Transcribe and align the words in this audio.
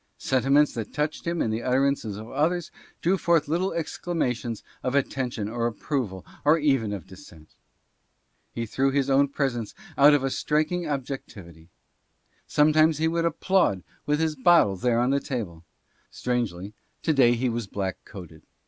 Sentiments 0.17 0.73
that 0.73 0.91
touched 0.95 1.27
him 1.27 1.43
in 1.43 1.51
the 1.51 1.61
utterances 1.61 2.17
of 2.17 2.27
others 2.31 2.71
drew 3.03 3.19
forth 3.19 3.47
little 3.47 3.71
exclamations 3.71 4.63
of 4.81 4.95
attention 4.95 5.47
or 5.47 5.67
approval 5.67 6.25
or 6.43 6.57
even 6.57 6.91
of 6.91 7.05
dissent. 7.05 7.53
He 8.51 8.65
threw 8.65 8.89
his 8.89 9.11
own 9.11 9.27
presence 9.27 9.75
out 9.99 10.15
into 10.15 10.25
a 10.25 10.31
striking 10.31 10.87
objec 10.87 11.27
tivity. 11.27 11.67
Sometimes 12.47 12.97
he 12.97 13.07
would 13.07 13.25
applaud 13.25 13.83
with 14.07 14.19
his 14.19 14.35
bottle 14.35 14.75
there 14.75 14.97
on 14.99 15.11
the 15.11 15.19
14 15.19 15.19
"RECORDERS 15.19 15.37
AGES 15.37 15.51
HENCE." 15.51 15.63
table. 15.63 15.65
Strangely, 16.09 16.73
to 17.03 17.13
day 17.13 17.35
he 17.35 17.47
was 17.47 17.67
black 17.67 17.97
coated. 18.03 18.41